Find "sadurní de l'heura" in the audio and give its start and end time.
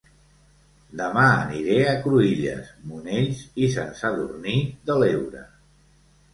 4.03-5.49